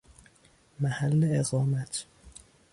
[0.79, 2.05] محل اقامت